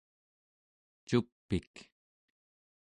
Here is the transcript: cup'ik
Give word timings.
cup'ik 1.05 1.73